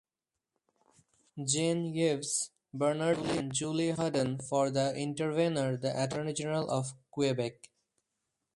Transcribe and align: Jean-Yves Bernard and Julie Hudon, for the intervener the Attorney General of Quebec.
Jean-Yves 1.37 2.49
Bernard 2.73 3.19
and 3.19 3.53
Julie 3.53 3.91
Hudon, 3.93 4.41
for 4.41 4.71
the 4.71 4.95
intervener 4.97 5.77
the 5.77 5.93
Attorney 6.01 6.33
General 6.33 6.71
of 6.71 6.95
Quebec. 7.11 7.69